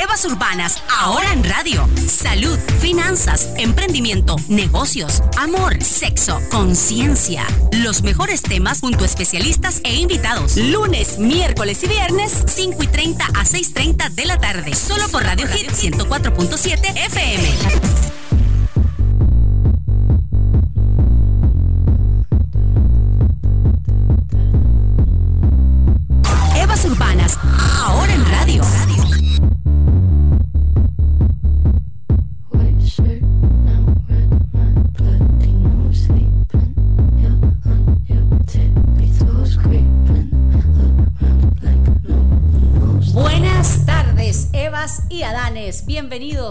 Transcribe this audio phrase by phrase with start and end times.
[0.00, 1.86] Evas Urbanas, ahora en radio.
[2.06, 7.46] Salud, finanzas, emprendimiento, negocios, amor, sexo, conciencia.
[7.72, 10.56] Los mejores temas junto a especialistas e invitados.
[10.56, 14.74] Lunes, miércoles y viernes, 5 y 30 a 6.30 de la tarde.
[14.74, 18.19] Solo por Radio Hit 104.7 FM.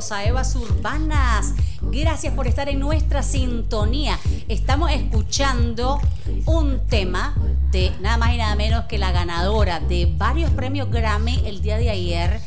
[0.10, 1.54] Bienvenidos a Evas Urbanas.
[1.82, 4.18] Gracias por estar en nuestra sintonía.
[4.48, 6.00] Estamos escuchando
[6.46, 7.36] un tema
[7.72, 11.78] de nada más y nada menos que la ganadora de varios premios Grammy el día
[11.78, 12.42] de ayer.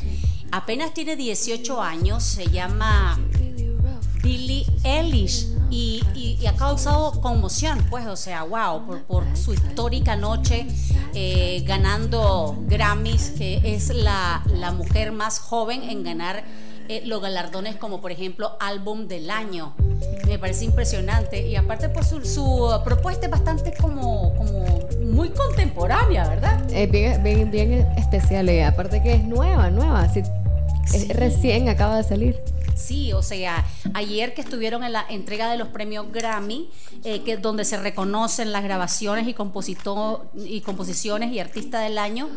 [0.51, 3.17] Apenas tiene 18 años, se llama
[4.21, 10.67] Billie Eilish y, ha causado conmoción, pues, o sea, wow, por, su histórica noche
[11.13, 16.43] eh, ganando Grammys, que es la, la mujer más joven en ganar
[16.89, 19.75] eh, los galardones como por ejemplo álbum del año.
[20.27, 24.65] Me parece impresionante y aparte por pues, su, propuesta es bastante como, como
[25.13, 26.61] muy contemporánea, ¿verdad?
[26.71, 30.07] Es bien, bien, bien especial, y aparte que es nueva, nueva,
[31.09, 32.41] recién acaba de salir.
[32.75, 36.69] Sí, o sea, ayer que estuvieron en la entrega de los premios Grammy,
[37.03, 39.35] eh, que donde se reconocen las grabaciones y,
[40.45, 42.29] y composiciones y artista del año,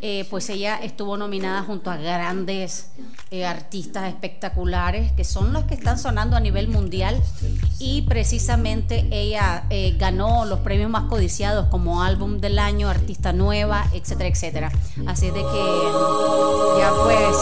[0.00, 2.90] eh, pues ella estuvo nominada junto a grandes
[3.30, 7.22] eh, artistas espectaculares, que son los que están sonando a nivel mundial,
[7.78, 9.64] y precisamente ella
[9.98, 14.72] ganó los premios más codiciados como álbum del año, artista nueva, etcétera, etcétera.
[15.06, 15.80] Así de que
[16.78, 17.36] ya pues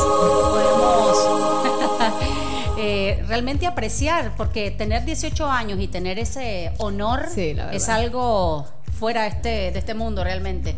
[0.51, 1.19] podemos...
[2.81, 8.69] Eh, realmente apreciar, porque tener 18 años y tener ese honor es algo
[8.99, 10.77] fuera de este, de este mundo realmente.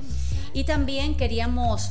[0.54, 1.90] Y también queríamos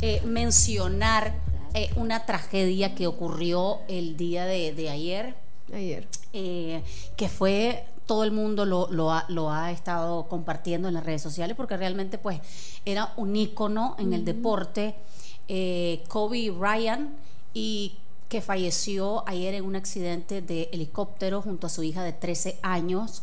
[0.00, 1.34] eh, mencionar
[1.74, 5.34] eh, una tragedia que ocurrió el día de, ayer.
[5.72, 6.06] Ayer.
[6.32, 11.22] que fue todo el mundo lo, lo, ha, lo, ha, estado compartiendo en las redes
[11.22, 12.40] sociales porque realmente pues
[12.84, 14.94] era un ícono en el deporte.
[16.08, 17.10] Kobe Bryant
[17.54, 17.96] y
[18.30, 23.22] que falleció ayer en un accidente de helicóptero junto a su hija de 13 años.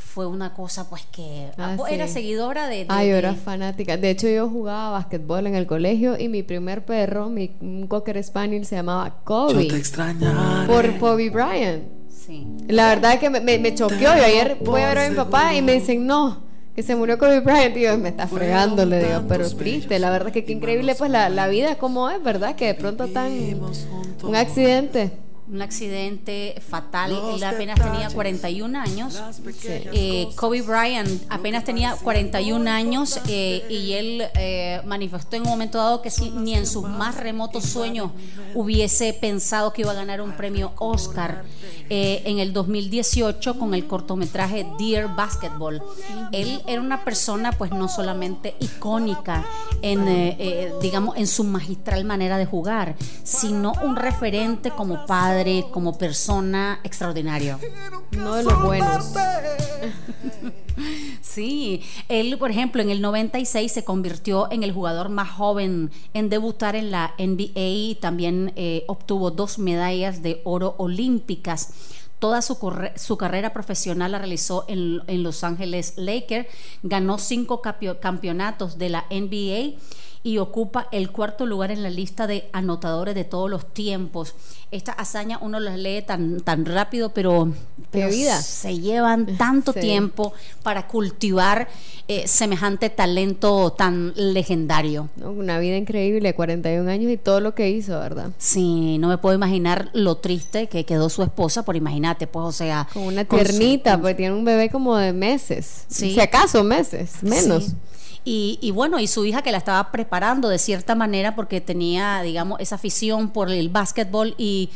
[0.00, 3.96] Fue una cosa pues que ah, era seguidora de, Ay, yo era fanática.
[3.96, 7.50] De hecho, yo jugaba básquetbol en el colegio y mi primer perro, mi
[7.88, 9.68] Cocker Spaniel, se llamaba Kobe.
[9.68, 11.84] Yo te Por Kobe Bryant.
[12.08, 12.46] Sí.
[12.68, 13.98] La verdad que me, me, choqueó.
[13.98, 16.42] Yo ayer voy a ver a mi papá y me dicen, no,
[16.74, 20.32] que se murió Kobe Bryant, tío, me está fregando, le digo, pero triste, la verdad
[20.32, 22.56] que qué increíble pues la, la vida como es, ¿verdad?
[22.56, 23.32] Que de pronto tan
[24.22, 27.12] un accidente un accidente fatal.
[27.34, 29.22] Él apenas tenía 41 años.
[29.64, 35.78] Eh, Kobe Bryant apenas tenía 41 años eh, y él eh, manifestó en un momento
[35.78, 38.12] dado que ni en sus más remotos sueños
[38.54, 41.44] hubiese pensado que iba a ganar un premio Oscar
[41.90, 45.82] en el 2018 con el cortometraje Dear Basketball.
[46.32, 49.44] Él era una persona pues no solamente icónica
[49.82, 55.33] en, digamos, en su magistral manera de jugar, sino un referente como padre
[55.70, 57.58] como persona extraordinario.
[58.12, 59.12] No de los buenos.
[61.20, 66.28] sí, él, por ejemplo, en el 96 se convirtió en el jugador más joven en
[66.28, 71.70] debutar en la NBA y también eh, obtuvo dos medallas de oro olímpicas.
[72.18, 72.56] Toda su,
[72.96, 76.46] su, carrera profesional la realizó en, en Los Ángeles Lakers,
[76.82, 79.78] ganó cinco campeonatos de la NBA
[80.24, 84.34] y ocupa el cuarto lugar en la lista de anotadores de todos los tiempos.
[84.70, 87.52] Esta hazaña uno las lee tan, tan rápido, pero,
[87.92, 88.40] vida.
[88.40, 91.68] se llevan tanto tiempo para cultivar
[92.08, 95.10] eh, semejante talento tan legendario.
[95.22, 98.30] Una vida increíble, 41 años y todo lo que hizo, ¿verdad?
[98.38, 102.52] Sí, no me puedo imaginar lo triste que quedó su esposa, por imagínate, pues, o
[102.52, 102.88] sea...
[102.94, 107.74] Como una tiernita, porque tiene un bebé como de meses, si acaso meses, menos.
[108.26, 112.58] Y, bueno, y su hija que la estaba preparando de cierta manera porque tenía, digamos,
[112.58, 114.70] esa afición por el básquetbol y,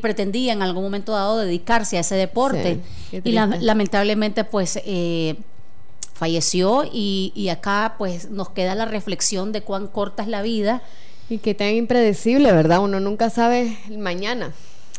[0.00, 2.80] pretendía en algún momento dado dedicarse a ese deporte.
[3.12, 4.78] y lamentablemente, pues...
[4.84, 5.36] Eh,
[6.14, 10.80] falleció y, y, acá pues nos queda la reflexión de cuán corta es la vida.
[11.28, 12.78] Y que tan impredecible, ¿verdad?
[12.78, 14.52] Uno nunca sabe el mañana.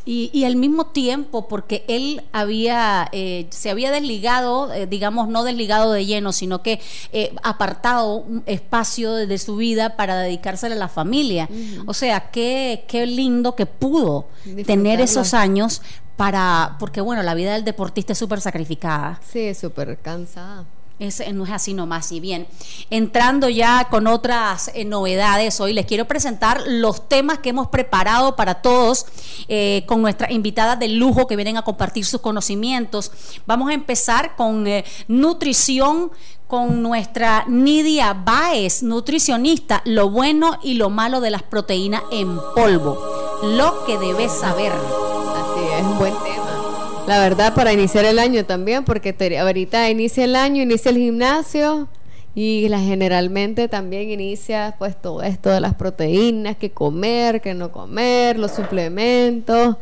[0.08, 5.92] Y, al mismo tiempo, porque él había, eh, se había desligado, eh, digamos, no desligado
[5.92, 6.80] de lleno, sino que
[7.12, 11.50] eh, apartado un espacio de, su vida para dedicarse a la familia.
[11.88, 14.28] O sea, qué, qué lindo que pudo
[14.66, 15.82] tener esos años
[16.16, 19.20] para, porque bueno, la vida del deportista es súper sacrificada.
[19.28, 20.66] Sí, súper cansada.
[20.98, 22.12] Es, no es así nomás.
[22.14, 22.48] Y bien,
[22.90, 28.38] entrando ya con otras eh, novedades, hoy les quiero presentar los temas que hemos preparado
[28.38, 29.06] para todos
[29.50, 33.12] eh, con nuestras invitadas de lujo que vienen a compartir sus conocimientos.
[33.46, 36.12] Vamos a empezar con eh, nutrición
[36.48, 42.98] con nuestra Nidia Baez, nutricionista, lo bueno y lo malo de las proteínas en polvo,
[43.44, 44.72] lo que debes saber.
[44.72, 46.25] Así es, un buen tema.
[47.08, 51.88] La verdad, para iniciar el año también, porque ahorita inicia el año, inicia el gimnasio
[52.34, 57.72] y la, generalmente también inicia pues todo esto de las proteínas, que comer, que no
[57.72, 59.78] comer, los suplementos.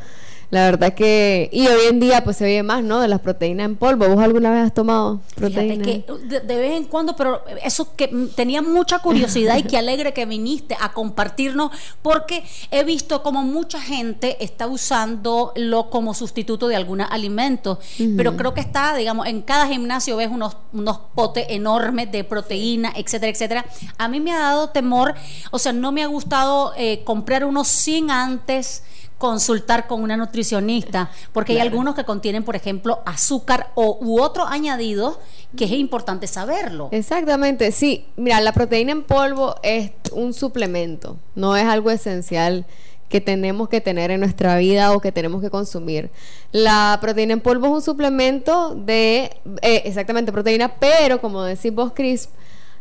[0.54, 3.00] La verdad que, y hoy en día pues se oye más, ¿no?
[3.00, 4.08] De las proteínas en polvo.
[4.08, 5.88] ¿Vos alguna vez has tomado proteínas?
[5.88, 10.28] que de, vez en cuando, pero eso que tenía mucha curiosidad y qué alegre que
[10.28, 11.72] viniste a compartirnos,
[12.04, 17.80] porque he visto como mucha gente está usándolo como sustituto de algunos alimentos,
[18.16, 22.94] pero creo que está, digamos, en cada gimnasio ves unos, unos potes enormes de proteína,
[22.96, 23.66] etcétera, etcétera.
[23.98, 25.16] A mí me ha dado temor,
[25.50, 28.84] o sea, no me ha gustado eh, comprar unos sin antes
[29.24, 34.48] consultar con una nutricionista, porque hay algunos que contienen, por ejemplo, azúcar o, u otros
[34.50, 35.18] añadidos
[35.56, 36.90] que es importante saberlo.
[36.92, 38.06] Exactamente, sí.
[38.18, 42.66] Mira, la proteína en polvo es un suplemento, no es algo esencial
[43.08, 46.10] que tenemos que tener en nuestra vida o que tenemos que consumir.
[46.52, 51.94] La proteína en polvo es un suplemento de, eh, exactamente, proteína, pero como decís vos,
[51.96, 52.28] Cris,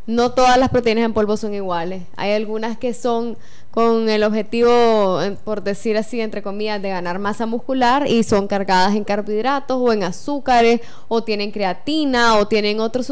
[0.08, 2.02] no todas las proteínas en polvo son iguales.
[2.16, 3.36] Hay algunas que son
[3.72, 8.94] con el objetivo, por decir así, entre comillas, de ganar masa muscular y son cargadas
[8.94, 13.06] en carbohidratos o en azúcares o tienen creatina o tienen otras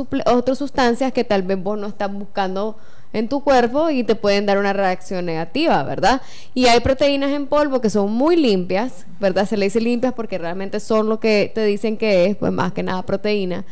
[0.58, 2.76] sustancias que tal vez vos no estás buscando
[3.14, 6.20] en tu cuerpo y te pueden dar una reacción negativa, ¿verdad?
[6.52, 9.48] Y hay proteínas en polvo que son muy limpias, ¿verdad?
[9.48, 12.72] Se le dice limpias porque realmente son lo que te dicen que es, pues más
[12.72, 13.64] que nada proteína.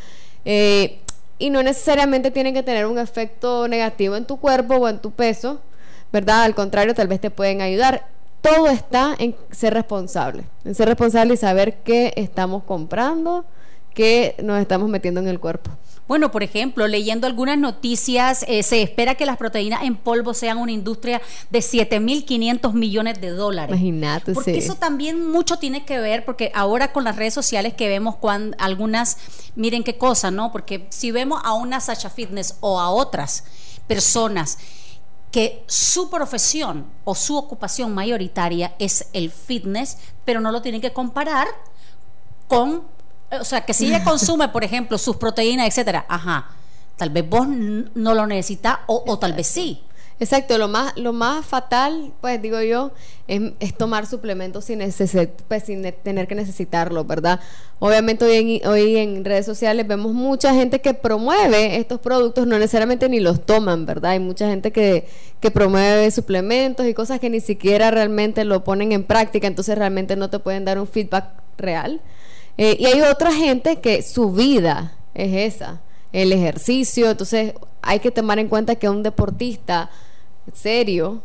[0.43, 0.99] Eh,
[1.37, 5.11] y no necesariamente tienen que tener un efecto negativo en tu cuerpo o en tu
[5.11, 5.61] peso,
[6.11, 6.43] ¿verdad?
[6.43, 8.07] Al contrario, tal vez te pueden ayudar.
[8.41, 13.45] Todo está en ser responsable, en ser responsable y saber qué estamos comprando,
[13.93, 15.71] qué nos estamos metiendo en el cuerpo.
[16.09, 20.57] Bueno, por ejemplo, leyendo algunas noticias, eh, se espera que las proteínas en polvo sean
[20.57, 21.21] una industria
[21.51, 23.75] de 7.500 millones de dólares.
[23.75, 24.33] Imagínate.
[24.33, 28.15] Porque eso también mucho tiene que ver, porque ahora con las redes sociales que vemos
[28.15, 29.17] cuando algunas,
[29.55, 30.51] miren qué cosa, ¿no?
[30.51, 33.43] Porque si vemos a una Sacha Fitness o a otras
[33.85, 34.57] personas
[35.31, 40.93] que su profesión o su ocupación mayoritaria es el fitness, pero no lo tienen que
[40.93, 41.47] comparar
[42.47, 42.83] con
[43.31, 46.47] o sea, que si ella consume, por ejemplo, sus proteínas, etcétera, ajá,
[46.95, 49.83] tal vez vos no lo necesitas o, tal vez sí.
[50.21, 52.91] Exacto, lo más, lo más fatal, pues digo yo,
[53.27, 54.79] es, tomar suplementos sin,
[55.47, 57.39] pues, sin tener que necesitarlo, ¿verdad?
[57.79, 62.59] Obviamente hoy en, hoy en redes sociales vemos mucha gente que promueve estos productos, no
[62.59, 64.11] necesariamente ni los toman, ¿verdad?
[64.11, 65.07] Hay mucha gente que,
[65.39, 70.17] que promueve suplementos y cosas que ni siquiera realmente lo ponen en práctica, entonces realmente
[70.17, 72.01] no te pueden dar un feedback real.
[72.57, 75.79] Eh, y hay otra gente que su vida es esa,
[76.11, 77.09] el ejercicio.
[77.09, 79.89] Entonces hay que tomar en cuenta que un deportista
[80.53, 81.21] serio,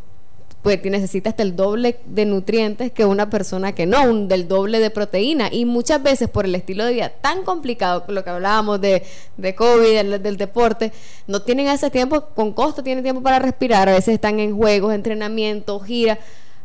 [0.65, 4.79] pues necesita hasta el doble de nutrientes que una persona que no, un, del doble
[4.79, 5.51] de proteína.
[5.53, 9.03] Y muchas veces por el estilo de vida tan complicado, lo que hablábamos de,
[9.37, 10.91] de COVID, del, deporte,
[11.27, 14.95] no tienen ese tiempo, con costo tienen tiempo para respirar, a veces están en juegos,
[14.95, 16.19] entrenamiento, gira,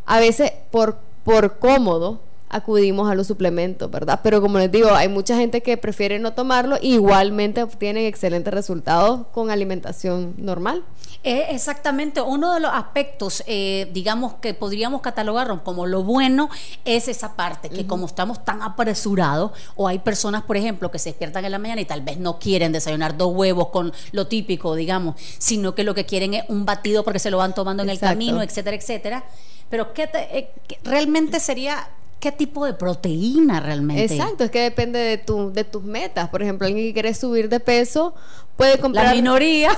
[0.05, 4.19] a veces por, por cómodo acudimos a los suplementos, ¿verdad?
[4.23, 9.27] Pero como les digo, hay mucha gente que prefiere no tomarlo, igualmente obtienen excelentes resultados
[9.31, 10.83] con alimentación normal.
[11.23, 16.49] exactamente, uno de los aspectos, eh, digamos, que podríamos catalogarlo como lo bueno
[16.85, 21.09] es esa parte, que como estamos tan apresurados, o hay personas, por ejemplo, que se
[21.09, 24.75] despiertan en la mañana y tal vez no quieren desayunar dos huevos con lo típico,
[24.75, 27.89] digamos, sino que lo que quieren es un batido porque se lo van tomando en
[27.89, 29.23] el camino, etcétera, etcétera.
[29.69, 30.51] Pero ¿qué eh,
[30.83, 31.87] realmente sería
[32.19, 34.13] qué tipo de proteína realmente.
[34.13, 36.29] Exacto, es que depende de, tu, de tus metas.
[36.29, 38.13] Por ejemplo, alguien que quiere subir de peso,
[38.59, 39.05] puede comprar.
[39.09, 39.71] La minoría.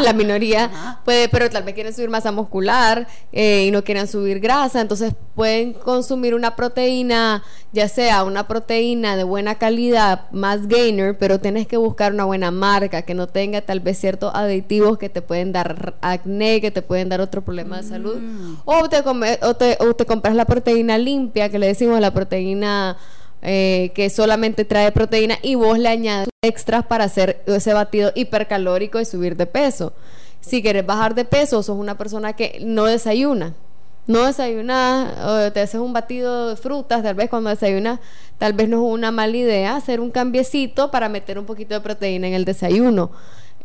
[0.00, 4.38] la minoría puede, pero tal vez quieren subir masa muscular eh, y no quieren subir
[4.38, 11.18] grasa, entonces pueden consumir una proteína, ya sea una proteína de buena calidad, más gainer,
[11.18, 15.08] pero tienes que buscar una buena marca que no tenga tal vez ciertos aditivos que
[15.08, 18.18] te pueden dar acné, que te pueden dar otro problema de salud.
[18.18, 18.58] Mm.
[18.64, 19.02] O, te
[19.42, 22.96] o, te, o te compras la proteína limpia, que le decimos la proteína
[23.42, 29.00] eh, que solamente trae proteína y vos le añades extras para hacer ese batido hipercalórico
[29.00, 29.92] y subir de peso.
[30.40, 33.54] Si quieres bajar de peso, sos una persona que no desayuna.
[34.06, 37.98] No desayuna, o te haces un batido de frutas, tal vez cuando desayunas,
[38.38, 41.80] tal vez no es una mala idea hacer un cambiecito para meter un poquito de
[41.80, 43.10] proteína en el desayuno.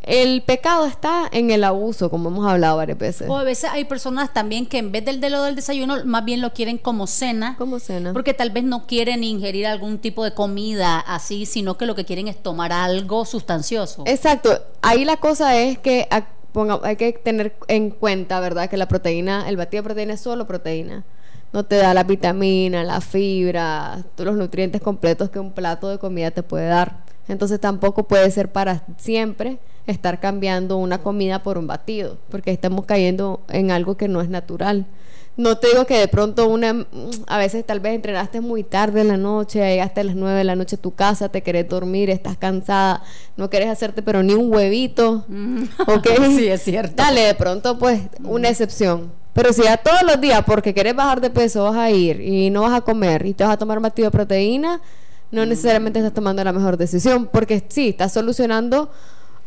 [0.02, 3.30] El pecado está en el abuso, como hemos hablado varias veces.
[3.30, 6.24] O a veces hay personas también que en vez del de lo del desayuno, más
[6.24, 7.54] bien lo quieren como cena.
[7.56, 8.12] Como cena.
[8.12, 12.04] Porque tal vez no quieren ingerir algún tipo de comida así, sino que lo que
[12.04, 14.02] quieren es tomar algo sustancioso.
[14.06, 14.60] Exacto.
[14.82, 18.68] Ahí la cosa es que hay que tener en cuenta, ¿verdad?
[18.68, 21.04] Que la proteína, el batido de proteína es solo proteína.
[21.52, 25.98] No te da la vitamina, la fibra, todos los nutrientes completos que un plato de
[25.98, 27.04] comida te puede dar.
[27.28, 32.84] Entonces tampoco puede ser para siempre estar cambiando una comida por un batido, porque estamos
[32.86, 34.86] cayendo en algo que no es natural.
[35.34, 36.86] No te digo que de pronto una,
[37.26, 40.44] a veces tal vez entrenaste muy tarde en la noche, llegaste a las 9 de
[40.44, 43.02] la noche a tu casa, te querés dormir, estás cansada,
[43.38, 45.62] no querés hacerte pero ni un huevito, mm.
[45.86, 46.08] ¿ok?
[46.36, 46.94] sí, es cierto.
[46.96, 49.10] Dale, de pronto pues una excepción.
[49.32, 52.50] Pero si ya todos los días porque querés bajar de peso vas a ir y
[52.50, 54.82] no vas a comer y te vas a tomar batido de proteína,
[55.30, 58.90] no necesariamente estás tomando la mejor decisión, porque sí, estás solucionando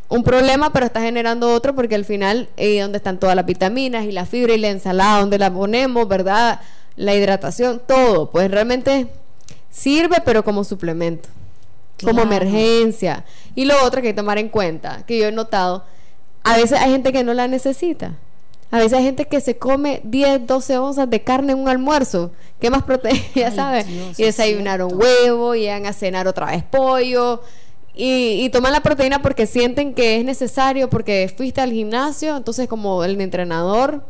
[0.07, 4.05] un problema, pero está generando otro porque al final, eh, donde están todas las vitaminas
[4.05, 6.61] y la fibra y la ensalada, donde la ponemos, ¿verdad?
[6.95, 9.07] La hidratación, todo, pues realmente
[9.71, 11.27] sirve, pero como suplemento,
[12.03, 13.25] como emergencia.
[13.55, 15.83] Y lo otro que hay que tomar en cuenta, que yo he notado,
[16.43, 18.13] a veces hay gente que no la necesita.
[18.71, 22.31] A veces hay gente que se come 10, 12 onzas de carne en un almuerzo.
[22.59, 23.87] ¿Qué más proteína, ya sabes?
[24.17, 27.41] y desayunaron huevo, y llegan a cenar otra vez pollo
[27.95, 33.03] y, toman la proteína porque sienten que es necesario, porque fuiste al gimnasio, entonces como
[33.03, 34.03] el entrenador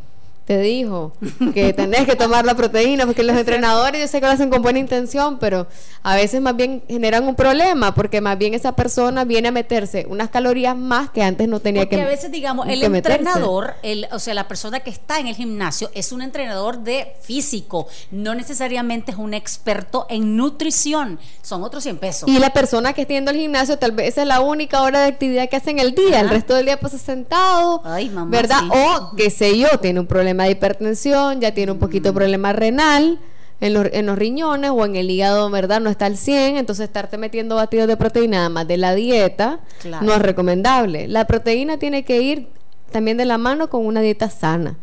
[0.45, 1.13] te dijo
[1.53, 4.61] que tenés que tomar la proteína, porque los entrenadores yo sé que lo hacen con
[4.61, 5.67] buena intención, pero
[6.03, 10.05] a veces más bien generan un problema, porque más bien esa persona viene a meterse
[10.07, 14.07] unas calorías más que antes no tenía que Porque a veces, digamos, el entrenador, el,
[14.11, 18.35] o sea, la persona que está en el gimnasio es un entrenador de físico, no
[18.35, 22.29] necesariamente es un experto en nutrición, son otros 100 pesos.
[22.29, 25.07] Y la persona que está yendo al gimnasio tal vez es la única hora de
[25.07, 27.81] actividad que hace en el día, el resto del día pasa sentado,
[28.27, 28.61] ¿verdad?
[28.69, 32.15] O, qué sé yo, tiene un problema de hipertensión, ya tiene un poquito de mm.
[32.15, 33.19] problema renal
[33.61, 35.79] en los, en los riñones o en el hígado, ¿verdad?
[35.79, 39.59] No está al 100, entonces estarte metiendo batidos de proteína además de la dieta
[40.01, 41.07] no es recomendable.
[41.07, 42.49] La proteína tiene que ir
[42.91, 44.75] también de la mano con una dieta sana.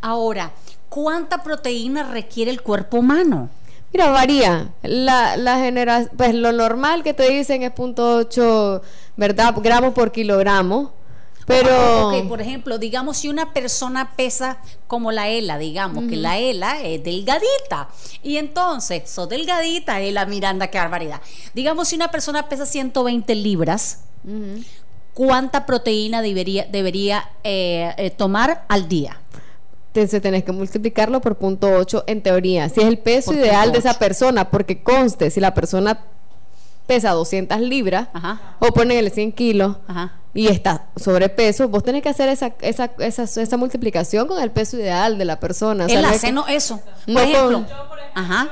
[0.00, 0.52] Ahora,
[0.88, 3.50] ¿cuánta proteína requiere el cuerpo humano?
[3.92, 4.68] Mira, varía.
[4.82, 8.82] La, la genera pues lo normal que te dicen es .8,
[9.16, 9.54] ¿verdad?
[9.62, 10.92] Gramos por kilogramo.
[11.48, 12.08] Pero.
[12.08, 16.82] Ok, por ejemplo, digamos si una persona pesa como la ELA, digamos, que la ELA
[16.82, 17.88] es delgadita.
[18.22, 21.22] Y entonces, sos delgadita, ELA Miranda, qué barbaridad.
[21.54, 24.04] Digamos si una persona pesa 120 libras,
[25.14, 29.18] ¿cuánta proteína debería, debería eh, eh, tomar al día?
[29.94, 32.68] Entonces tenés que multiplicarlo por punto 8 en teoría.
[32.68, 36.04] Si es el peso ideal de esa persona, porque conste, si la persona
[36.86, 38.08] pesa 200 libras
[38.58, 39.76] o ponele 100 kilos
[40.34, 44.76] y está sobrepeso, vos tenés que hacer esa, esa, esa, esa multiplicación con el peso
[44.76, 45.86] ideal de la persona.
[45.86, 46.80] El aceno, eso.
[47.06, 47.64] Por ejemplo,
[48.14, 48.48] ajá.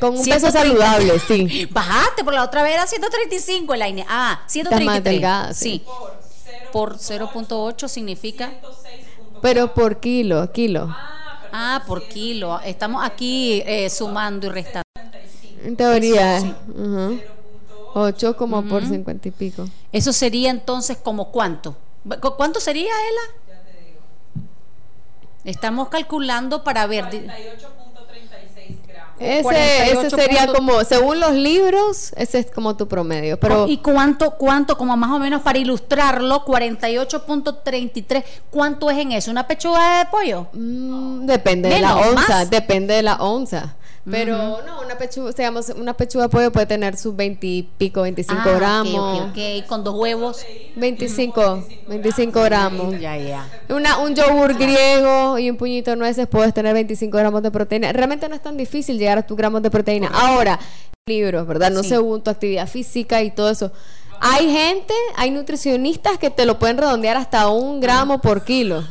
[0.00, 1.66] Con un peso saludable, sí.
[1.70, 4.06] Bajaste, por la otra vez era 135 el aire.
[4.08, 5.56] Ah, 133.
[5.56, 5.82] sí.
[6.72, 8.52] Por 0.8 significa.
[9.40, 10.94] Pero por kilo, kilo.
[11.52, 12.60] Ah, por kilo.
[12.60, 14.82] Estamos aquí eh, sumando y restando.
[15.64, 16.42] En teoría.
[17.98, 19.66] 8 como por 50 y pico.
[19.90, 21.74] Eso sería entonces como cuánto?
[22.36, 23.22] ¿Cuánto sería, Ela?
[23.48, 24.00] Ya te digo.
[25.44, 27.06] Estamos calculando para ver.
[27.06, 29.14] 48.36 gramos.
[29.18, 33.40] Ese, ese sería como, según los libros, ese es como tu promedio.
[33.40, 39.30] Pero ¿Y cuánto, cuánto, como más o menos para ilustrarlo, 48.33, cuánto es en eso?
[39.30, 40.48] ¿Una pechuga de pollo?
[40.52, 43.74] Mm, depende de la onza, depende de la onza.
[44.08, 48.02] Pero no, una pechuga, digamos, una pechuga de pollo puede tener sus 20 y pico,
[48.02, 49.20] 25 ah, gramos.
[49.20, 50.46] Ok, ok, con dos huevos.
[50.76, 53.00] 25, 25 gramos.
[53.00, 53.48] Ya, ya.
[53.68, 57.92] Una, un yogur griego y un puñito de nueces puedes tener 25 gramos de proteína.
[57.92, 60.08] Realmente no es tan difícil llegar a tus gramos de proteína.
[60.12, 60.60] Ahora,
[61.08, 61.70] libros, ¿verdad?
[61.70, 63.72] No según tu actividad física y todo eso.
[64.20, 68.84] Hay gente, hay nutricionistas que te lo pueden redondear hasta un gramo por kilo.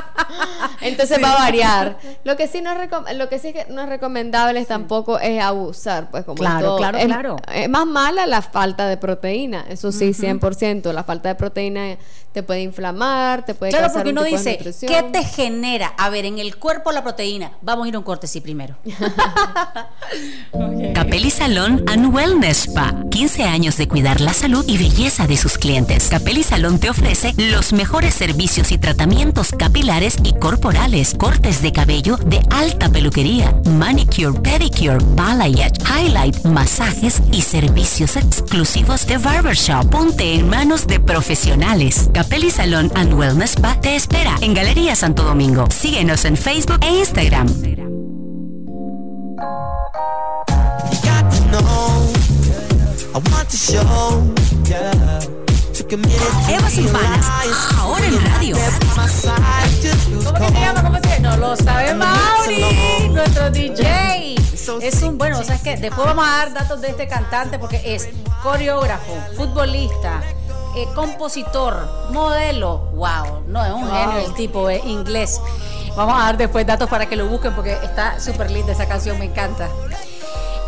[0.80, 1.98] Entonces va a variar.
[2.24, 6.10] Lo que sí no es, lo que sí que no es recomendable tampoco es abusar,
[6.10, 7.36] pues como claro, claro, es, claro.
[7.52, 10.92] Es más mala la falta de proteína, eso sí, 100%.
[10.92, 11.96] La falta de proteína
[12.32, 15.92] te puede inflamar, te puede Claro, porque uno dice, ¿qué te genera?
[15.98, 17.52] A ver, en el cuerpo la proteína.
[17.60, 18.76] Vamos a ir a un corte, sí, primero.
[20.94, 22.94] Capelli Salón and Wellness Spa.
[23.10, 26.08] 15 años de cuidar la salud y belleza de sus clientes.
[26.08, 32.16] Capelli Salón te ofrece los mejores servicios y tratamientos capilares y corporales, cortes de cabello
[32.16, 39.90] de alta peluquería, manicure, pedicure, balayage, highlight, masajes y servicios exclusivos de barbershop.
[39.90, 42.08] Ponte en manos de profesionales.
[42.12, 45.66] Capelli Salón and Wellness Spa te espera en Galería Santo Domingo.
[45.70, 47.46] Síguenos en Facebook e Instagram.
[56.48, 57.26] Evas Urbanas,
[57.78, 58.56] ahora en radio.
[58.56, 60.82] ¿Cómo que se llama?
[60.82, 61.36] ¿Cómo se llama?
[61.36, 64.36] No lo sabe Mauri, nuestro DJ.
[64.80, 67.58] Es un, bueno, o sea, es que después vamos a dar datos de este cantante
[67.58, 68.08] porque es
[68.42, 70.22] coreógrafo, futbolista,
[70.76, 72.78] eh, compositor, modelo.
[72.94, 75.40] Wow, no, es un genio el tipo, es inglés.
[75.96, 79.18] Vamos a dar después datos para que lo busquen porque está súper linda esa canción,
[79.18, 79.68] me encanta.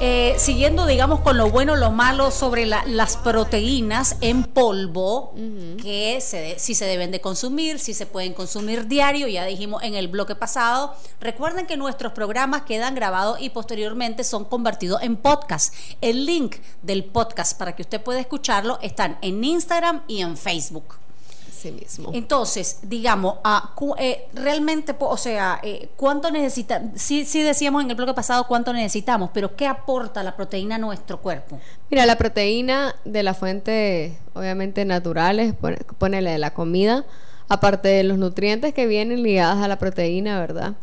[0.06, 5.32] Eh, siguiendo, digamos, con lo bueno, lo malo sobre las proteínas en polvo,
[5.80, 6.22] que
[6.58, 10.34] si se deben de consumir, si se pueden consumir diario, ya dijimos en el bloque
[10.34, 10.94] pasado.
[11.22, 15.74] Recuerden que nuestros programas quedan grabados y posteriormente son convertidos en podcast.
[16.02, 21.03] El link del podcast para que usted pueda escucharlo están en Instagram y en Facebook
[21.72, 22.10] mismo.
[22.12, 23.36] Entonces, digamos,
[23.98, 26.82] eh, realmente, o sea, eh, ¿cuánto necesita?
[26.94, 30.78] Sí, sí decíamos en el bloque pasado cuánto necesitamos, pero ¿qué aporta la proteína a
[30.78, 31.60] nuestro cuerpo?
[31.90, 35.54] Mira, la proteína de la fuente, obviamente naturales,
[35.98, 37.04] ponele de la comida,
[37.48, 40.74] aparte de los nutrientes que vienen ligados a la proteína, ¿verdad?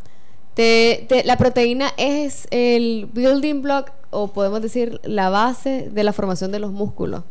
[1.24, 6.60] la proteína es el building block o podemos decir la base de la formación de
[6.60, 7.24] los músculos,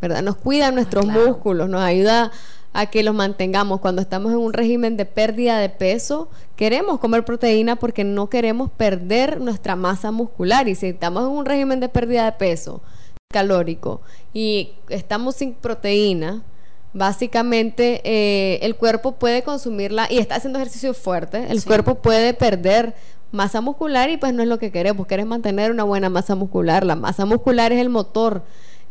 [0.00, 0.22] ¿verdad?
[0.22, 2.30] Nos cuida nuestros ah, músculos, nos ayuda
[2.74, 3.80] a que los mantengamos.
[3.80, 8.70] Cuando estamos en un régimen de pérdida de peso, queremos comer proteína porque no queremos
[8.70, 10.68] perder nuestra masa muscular.
[10.68, 12.82] Y si estamos en un régimen de pérdida de peso
[13.32, 14.02] calórico
[14.34, 16.42] y estamos sin proteína,
[16.92, 22.94] básicamente eh, el cuerpo puede consumirla y está haciendo ejercicio fuerte, el cuerpo puede perder
[23.32, 26.84] masa muscular y pues no es lo que queremos, queremos mantener una buena masa muscular.
[26.84, 28.42] La masa muscular es el motor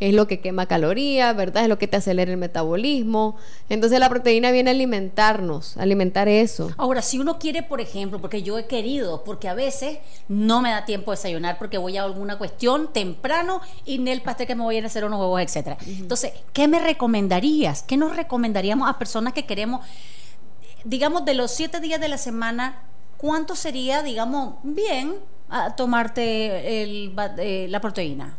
[0.09, 1.63] es lo que quema calorías, ¿verdad?
[1.63, 3.37] Es lo que te acelera el metabolismo.
[3.69, 6.71] Entonces la proteína viene a alimentarnos, alimentar eso.
[6.77, 10.71] Ahora, si uno quiere, por ejemplo, porque yo he querido, porque a veces no me
[10.71, 14.55] da tiempo de desayunar porque voy a alguna cuestión temprano y en el pastel que
[14.55, 15.77] me voy a hacer unos huevos, etcétera.
[15.87, 17.83] Entonces, ¿qué me recomendarías?
[17.83, 19.85] ¿Qué nos recomendaríamos a personas que queremos,
[20.83, 22.81] digamos, de los siete días de la semana,
[23.15, 25.13] cuánto sería, digamos, bien
[25.49, 28.35] a tomarte el, eh, la proteína?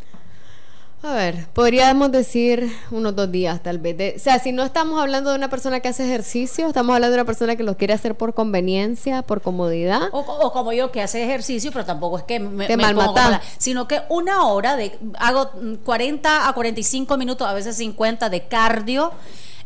[1.04, 4.16] A ver, podríamos decir unos dos días tal vez.
[4.16, 7.20] o sea, si no estamos hablando de una persona que hace ejercicio, estamos hablando de
[7.20, 10.08] una persona que lo quiere hacer por conveniencia, por comodidad.
[10.12, 13.14] O, como yo que hace ejercicio, pero tampoco es que me, me pongo
[13.58, 15.50] sino que una hora de hago
[15.84, 19.12] 40 a 45 minutos, a veces 50 de cardio,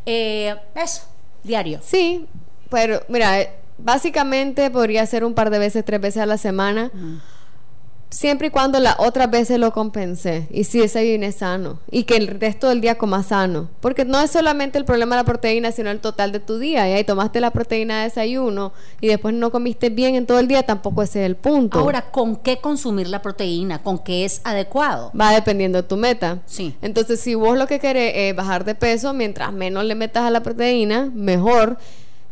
[0.05, 1.03] eh, eso,
[1.43, 1.79] diario.
[1.81, 2.27] Sí,
[2.69, 6.91] pero mira, eh, básicamente podría ser un par de veces, tres veces a la semana
[8.09, 12.27] siempre y cuando la otra vez lo compensé y si desayuné sano y que el
[12.27, 13.69] resto del día coma sano.
[13.79, 16.89] Porque no es solamente el problema de la proteína sino el total de tu día.
[16.89, 20.47] Y ahí tomaste la proteína de desayuno y después no comiste bien en todo el
[20.47, 21.79] día tampoco ese es el punto.
[21.79, 26.39] Ahora con qué consumir la proteína con qué es adecuado va dependiendo de tu meta.
[26.45, 26.75] Sí.
[26.81, 30.29] Entonces si vos lo que querés es bajar de peso mientras menos le metas a
[30.29, 31.77] la proteína mejor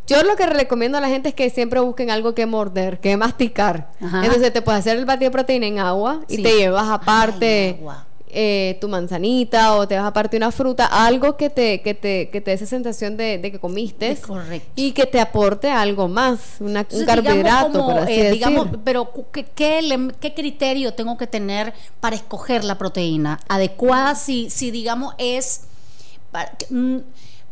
[0.07, 3.15] yo lo que recomiendo a la gente es que siempre busquen algo que morder, que
[3.17, 3.91] masticar.
[3.99, 7.79] Entonces te puedes hacer el batido de proteína en agua y te llevas aparte
[8.29, 12.41] eh, tu manzanita o te vas aparte una fruta, algo que te, que te, que
[12.41, 14.17] te dé esa sensación de, que comiste
[14.75, 19.45] y que te aporte algo más, una, un carbohidrato, por así eh, digamos, pero ¿qué,
[19.45, 25.61] ¿qué, criterio tengo que tener para escoger la proteína adecuada si, si digamos es...
[26.69, 26.97] Mm,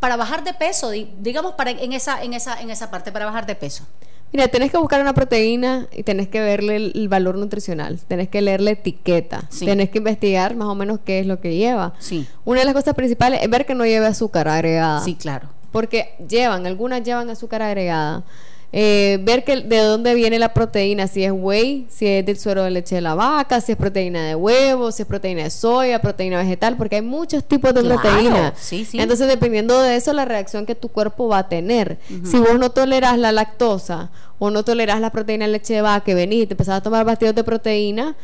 [0.06, 3.48] para bajar de peso, digamos para en esa, en esa, en esa parte, para bajar
[3.48, 3.88] de peso?
[4.32, 8.40] Mira, tenés que buscar una proteína y tenés que verle el, valor nutricional, tenés que
[8.40, 11.96] leer la etiqueta, tenés que investigar más o menos qué es lo que lleva.
[11.98, 12.28] Sí.
[12.44, 15.02] Una de las cosas principales es ver que no lleve azúcar agregada.
[15.02, 15.50] Sí, claro.
[15.72, 18.24] Porque llevan, algunas llevan azúcar agregada.
[18.72, 22.64] Eh, ver que, de dónde viene la proteína, si es whey, si es del suero
[22.64, 26.02] de leche de la vaca, si es proteína de huevo, si es proteína de soya,
[26.02, 28.54] proteína vegetal, porque hay muchos tipos de proteína.
[28.94, 32.00] Entonces, dependiendo de eso, la reacción que tu cuerpo va a tener.
[32.24, 36.04] Si vos no toleras la lactosa o no toleras la proteína de leche de vaca,
[36.04, 38.16] que venís y te empezás a tomar batidos de proteína,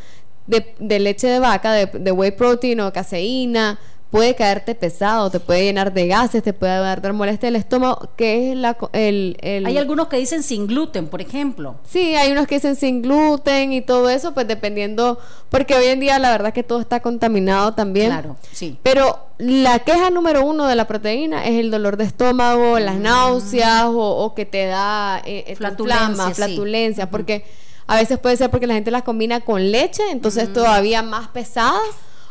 [0.46, 3.78] de, leche de vaca, de, de whey protein o caseína,
[4.12, 8.52] puede caerte pesado, te puede llenar de gases, te puede dar molestia el estómago, que
[8.52, 11.76] es la, el, Hay algunos que dicen sin gluten, por ejemplo.
[11.88, 16.00] Sí, hay unos que dicen sin gluten y todo eso, pues dependiendo, porque hoy en
[16.00, 18.10] día la verdad que todo está contaminado también.
[18.10, 18.78] Claro, sí.
[18.82, 23.02] Pero la queja número uno de la proteína es el dolor de estómago, las mm.
[23.02, 27.46] náuseas o, que te da eh, eh flatulencia, flatulencia, porque
[27.86, 30.52] a veces puede ser porque la gente las combina con leche, entonces mm.
[30.52, 31.80] todavía más pesada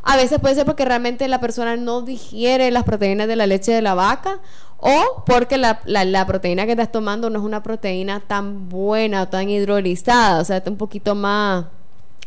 [0.03, 3.71] a veces puede ser porque realmente la persona no digiere las proteínas de la leche
[3.71, 4.39] de la vaca
[4.77, 9.49] o porque la, proteína que estás tomando no es una proteína tan buena o tan
[9.49, 11.65] hidrolizada, o sea, está un poquito más,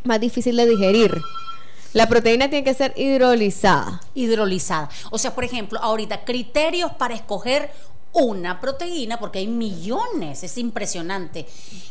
[0.05, 1.21] más difícil de digerir.
[1.95, 4.01] La proteína tiene que ser hidrolizada.
[4.15, 4.89] Hidrolizada.
[5.11, 7.71] O sea, por ejemplo, ahorita, criterios para escoger
[8.15, 11.47] una proteína, porque hay millones, es impresionante.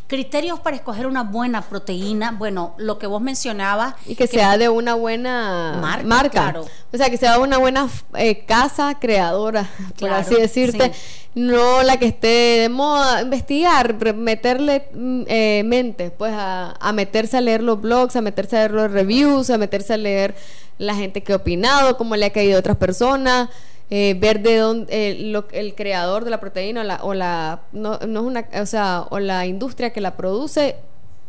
[0.07, 3.95] Criterios para escoger una buena proteína, bueno, lo que vos mencionabas.
[4.05, 6.55] Y que, sea de una buena marca.
[6.93, 10.93] O sea, que sea una buena eh, casa creadora, por así decirte.
[11.35, 13.23] No la que esté de moda.
[13.23, 18.55] Investigar, meterle mm, eh, mente, pues a, a meterse a leer los blogs, a meterse
[18.55, 20.35] a leer los reviews, a meterse a leer
[20.77, 23.49] la gente que ha opinado, cómo le ha caído a otras personas.
[23.95, 27.99] Eh, ver de dónde eh, el creador de la proteína o la, o la no,
[27.99, 30.77] no, es una o sea o la industria que la produce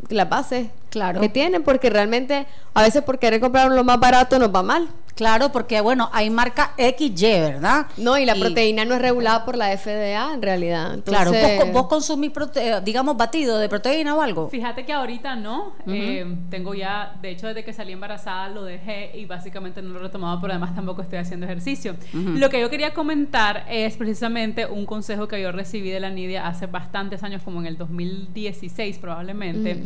[0.08, 1.20] la base claro.
[1.20, 4.88] que tienen porque realmente a veces por querer comprar lo más barato nos va mal
[5.14, 7.86] Claro, porque bueno, hay marca XY, ¿verdad?
[7.96, 10.98] No, y la proteína no es regulada por la FDA en realidad.
[11.04, 11.32] Claro,
[11.72, 14.48] ¿vos, consumís, eh, digamos, batido de proteína o algo?
[14.48, 15.72] Fíjate que ahorita no.
[15.86, 20.00] Eh, tengo ya, de hecho, desde que salí embarazada lo dejé y básicamente no lo
[20.00, 21.94] he retomado, pero además tampoco estoy haciendo ejercicio.
[22.12, 26.46] Lo que yo quería comentar es precisamente un consejo que yo recibí de la Nidia
[26.46, 29.82] hace bastantes años, como en el 2016 probablemente.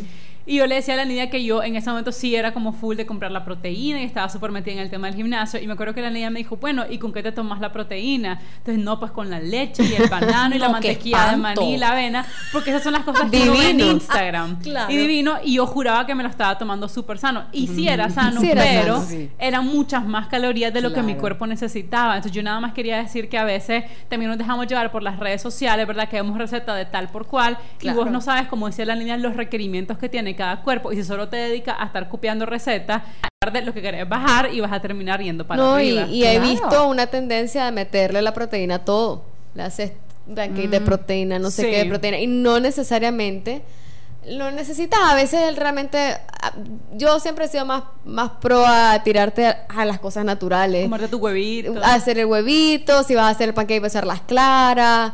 [0.49, 2.73] Y yo le decía a la niña que yo en ese momento sí era como
[2.73, 5.61] full de comprar la proteína y estaba súper metida en el tema del gimnasio.
[5.61, 7.73] Y me acuerdo que la niña me dijo, bueno, ¿y con qué te tomas la
[7.73, 8.41] proteína?
[8.59, 11.77] Entonces, no, pues con la leche y el banano y la mantequilla de maní y
[11.77, 14.59] la avena, porque esas son las cosas que yo en Instagram.
[14.89, 17.45] Y divino, y yo juraba que me lo estaba tomando súper sano.
[17.53, 19.05] Y sí era sano, pero
[19.39, 22.17] eran muchas más calorías de lo que mi cuerpo necesitaba.
[22.17, 25.19] Entonces, yo nada más quería decir que a veces también nos dejamos llevar por las
[25.19, 26.09] redes sociales, ¿verdad?
[26.09, 29.17] Que vemos receta de tal por cual, y vos no sabes, como decía la niña,
[29.17, 33.03] los requerimientos que tiene cada cuerpo y si solo te dedicas a estar copiando recetas,
[33.41, 36.07] de lo que querés bajar y vas a terminar yendo para no, arriba.
[36.09, 39.23] Y, y he visto una tendencia de meterle la proteína a todo.
[39.55, 39.93] Le haces
[40.27, 42.19] de mm, proteína, no sé qué de proteína.
[42.19, 43.63] Y no necesariamente
[44.31, 44.99] lo necesitas.
[45.03, 46.17] A veces realmente.
[46.93, 50.85] Yo siempre he sido más, más pro a tirarte a, las cosas naturales.
[50.85, 51.75] Comerte tu huevito.
[51.83, 55.13] A hacer el huevito, si vas a hacer el pancake, hacer las claras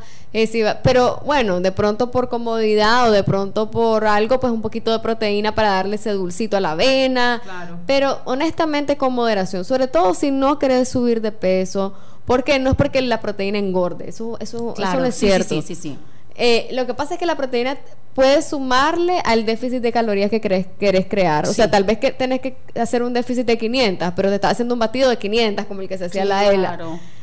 [0.82, 4.98] pero bueno, de pronto por comodidad o de pronto por algo, pues un poquito de
[4.98, 7.40] proteína para darle ese dulcito a la avena.
[7.86, 12.76] Pero honestamente con moderación, sobre todo si no querés subir de peso, porque no es
[12.76, 15.54] porque la proteína engorde, eso, eso, eso no es cierto.
[15.54, 15.98] Sí, sí, sí,
[16.36, 17.78] eh, lo que pasa es que la proteína
[18.14, 20.66] puede sumarle al déficit de calorías que querés,
[21.08, 21.48] crear.
[21.48, 24.52] O sea, tal vez que tenés que hacer un déficit de 500, pero te estás
[24.52, 26.78] haciendo un batido de 500 como el que se hacía la ELA.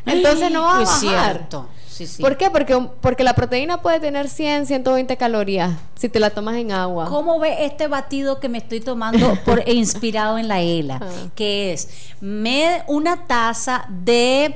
[0.05, 1.47] Entonces no va a bajar.
[2.19, 2.49] ¿Por qué?
[2.49, 7.05] Porque, porque la proteína puede tener 100, 120 calorías si te la tomas en agua.
[7.05, 10.99] ¿Cómo ve este batido que me estoy tomando por, e inspirado en la ELA?
[11.01, 11.09] Ah.
[11.35, 14.55] Que es me, una taza de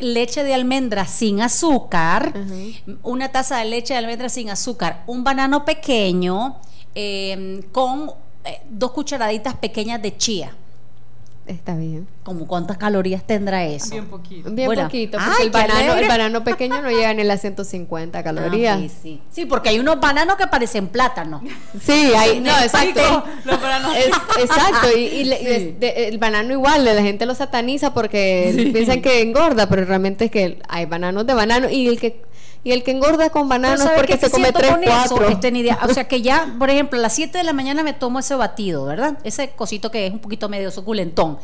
[0.00, 2.32] leche de almendra sin azúcar,
[3.02, 6.60] una taza de leche de almendra sin azúcar, un banano pequeño
[6.94, 8.10] em, con
[8.44, 10.54] eh, dos cucharaditas pequeñas de chía.
[11.46, 12.08] Está bien.
[12.24, 13.90] ¿Cómo cuántas calorías tendrá eso?
[13.90, 14.50] Bien poquito.
[14.50, 18.80] Bien poquito, porque el, banano, el, banano, pequeño no llega ni a las 150 calorías.
[18.80, 19.22] sí, sí.
[19.30, 21.42] sí, porque hay unos bananos que parecen plátanos.
[21.80, 23.00] Sí, hay, no, exacto.
[24.40, 25.30] exacto, y,
[25.80, 30.58] el banano igual, la gente lo sataniza porque piensan que engorda, pero realmente es que
[30.68, 32.25] hay bananos de banano y el que
[32.66, 35.28] y el que engorda con bananos porque se come tres, cuatro.
[35.28, 35.78] Este, idea.
[35.88, 38.34] O sea que ya, por ejemplo, a las 7 de la mañana me tomo ese
[38.34, 39.18] batido, ¿verdad?
[39.22, 41.38] Ese cosito que es un poquito medio suculentón.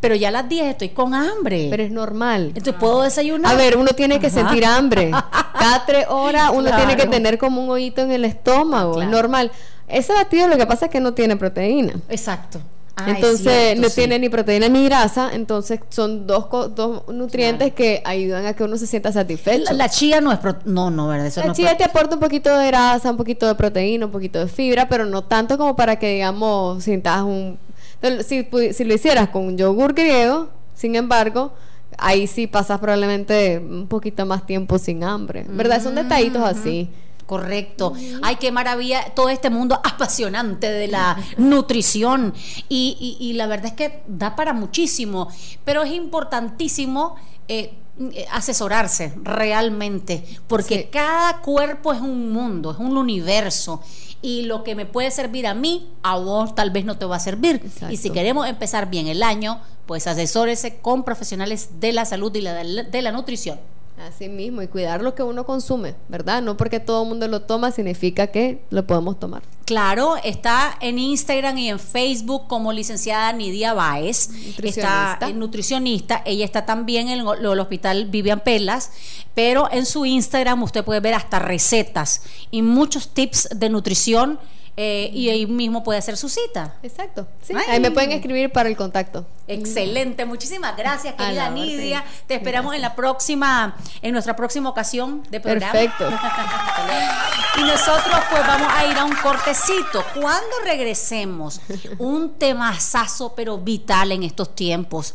[0.00, 1.68] Pero ya a las 10 estoy con hambre.
[1.70, 2.48] Pero es normal.
[2.48, 3.54] Entonces puedo desayunar.
[3.54, 5.12] A ver, uno tiene que sentir hambre.
[5.58, 9.00] Cada tres horas uno tiene que tener como un hoyito en el estómago.
[9.00, 9.50] Es normal.
[9.88, 11.94] Ese batido lo que pasa es que no tiene proteína.
[12.10, 12.60] Exacto.
[12.98, 18.46] Ah, entonces no tiene ni proteína ni grasa, entonces son dos, dos nutrientes que ayudan
[18.46, 19.74] a que uno se sienta satisfecho.
[19.74, 21.30] La, chía no es no, no, ¿verdad?
[21.44, 24.48] la chía te aporta un poquito de grasa, un poquito de proteína, un poquito de
[24.48, 27.58] fibra, pero no tanto como para que digamos sientas un
[28.24, 31.52] si, si lo hicieras con un yogur griego, sin embargo,
[31.98, 35.82] ahí sí pasas probablemente un poquito más tiempo sin hambre, ¿verdad?
[35.82, 36.90] Son detallitos así.
[37.26, 37.92] Correcto.
[38.22, 42.32] Ay, qué maravilla todo este mundo apasionante de la nutrición.
[42.68, 45.28] Y, la verdad es que da para muchísimo,
[45.64, 47.16] pero es importantísimo
[47.48, 47.74] eh,
[48.30, 53.82] asesorarse realmente, porque cada cuerpo es un mundo, es un universo.
[54.22, 57.16] Y lo que me puede servir a mí, a vos tal vez no te va
[57.16, 57.60] a servir.
[57.90, 62.40] Y si queremos empezar bien el año, pues asesórese con profesionales de la salud y
[62.40, 63.58] la de la nutrición.
[63.98, 66.42] Así mismo, y cuidar lo que uno consume, ¿verdad?
[66.42, 69.42] No porque todo el mundo lo toma significa que lo podemos tomar.
[69.64, 74.28] Claro, está en Instagram y en Facebook como licenciada Nidia Baez.
[74.62, 76.22] Está nutricionista.
[76.26, 78.92] Ella está también en el, hospital Vivian Pelas,
[79.34, 84.38] pero en su Instagram usted puede ver hasta recetas y muchos tips de nutrición
[84.78, 86.74] eh, y ahí mismo puede hacer su cita.
[86.82, 87.26] Exacto.
[87.68, 89.26] Ahí me pueden escribir para el contacto.
[89.48, 92.04] Excelente, muchísimas gracias, querida Nidia.
[92.26, 95.72] Te esperamos en la próxima, en nuestra próxima ocasión de programa.
[95.72, 96.08] Perfecto.
[97.58, 100.04] y nosotros pues vamos a ir a un cortecito.
[100.14, 101.60] Cuando regresemos,
[101.98, 105.14] un temazazo pero vital en estos tiempos.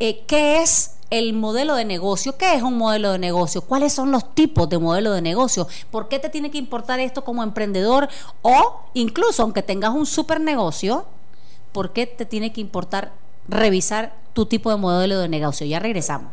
[0.00, 2.36] Eh, ¿Qué es el modelo de negocio.
[2.36, 3.62] ¿Qué es un modelo de negocio?
[3.62, 5.68] ¿Cuáles son los tipos de modelo de negocio?
[5.92, 8.08] ¿Por qué te tiene que importar esto como emprendedor?
[8.42, 11.06] O incluso aunque tengas un super negocio,
[11.70, 13.12] ¿por qué te tiene que importar
[13.46, 15.64] revisar tu tipo de modelo de negocio?
[15.66, 16.32] Ya regresamos.